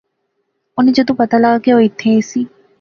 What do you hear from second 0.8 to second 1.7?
جدوں پتہ لغا کہ